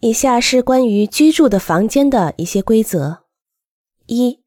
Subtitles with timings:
[0.00, 3.24] 以下是关于居住的房间的一些规则：
[4.06, 4.40] 一、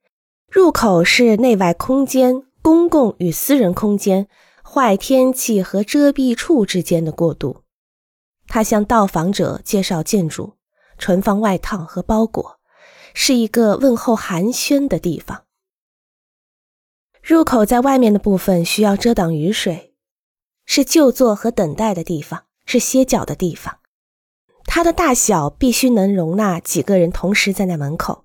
[0.48, 4.30] 入口是内外空间、公共与私人空间、
[4.64, 7.64] 坏天气和遮蔽处之间的过渡。
[8.48, 10.54] 它向到访者介绍建筑、
[10.98, 12.60] 存放外套和包裹，
[13.14, 15.44] 是一个问候寒暄的地方。
[17.22, 19.94] 入口在外面的部分需要遮挡雨水，
[20.66, 23.80] 是就坐和等待的地方，是歇脚的地方。
[24.74, 28.24] 它的大小必须能容纳几个人同时站在门口。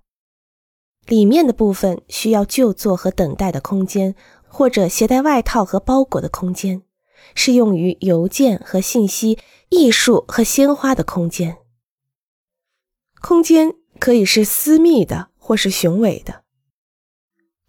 [1.04, 4.14] 里面的部分需要就坐和等待的空间，
[4.46, 6.82] 或者携带外套和包裹的空间。
[7.34, 9.40] 是用于邮件和信息、
[9.70, 11.56] 艺术和鲜花的空间。
[13.20, 16.44] 空间可以是私密的，或是雄伟的，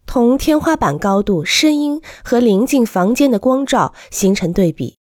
[0.06, 4.98] 同天花板高度、声音和临近房间的光照形成对比。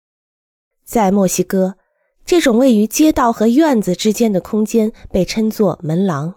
[0.85, 1.79] 在墨西哥，
[2.25, 6.37] 这种位于街道和院子之间的空间被称作门廊。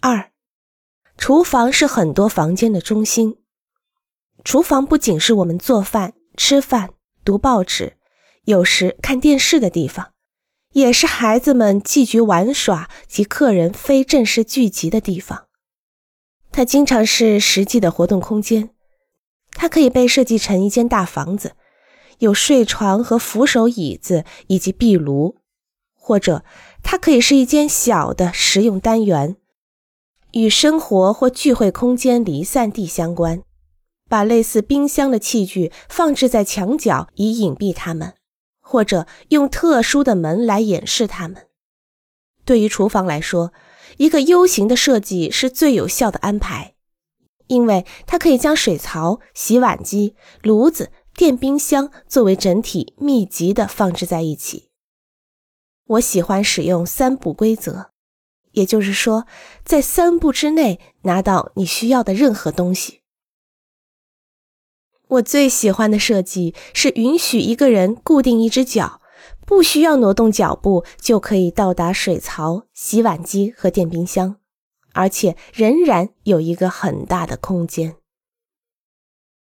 [0.00, 0.30] 二，
[1.16, 3.38] 厨房是很多房间的中心。
[4.44, 6.14] 厨房不仅是我们做饭。
[6.36, 6.90] 吃饭、
[7.24, 7.96] 读报纸，
[8.44, 10.12] 有时看电视的地方，
[10.70, 15.48] 也是孩子们寄居玩耍及客人非正式聚集的地方。
[16.52, 18.70] 它经常是实际的活动空间。
[19.50, 21.56] 它可以被设计成一间大房子，
[22.18, 25.36] 有睡床和扶手椅子以及壁炉，
[25.94, 26.44] 或者
[26.82, 29.36] 它可以是一间小的实用单元，
[30.32, 33.42] 与生活或聚会空间离散地相关。
[34.08, 38.14] 把类似冰箱的器具放置在墙角以隐蔽它们，
[38.62, 41.46] 或者用特殊的门来掩饰它们。
[42.46, 43.52] 对于厨房来说，
[43.98, 46.72] 一个 U 型的设计是最有效的安排，
[47.48, 54.70] 因为它可以将水槽、洗碗机、炉子、电冰箱作为整体密集的放置在一起。
[55.84, 57.90] 我喜欢使用三步规则，
[58.52, 59.26] 也就是说，
[59.64, 63.00] 在三步之内拿到你需要的任何东西。
[65.08, 69.00] 我最喜欢的设计是允许一个人固定一只脚，
[69.44, 74.36] 不需要挪动脚步就可以到达水槽、洗碗机和电冰箱，
[74.92, 77.96] 而且仍然有一个很大的空间。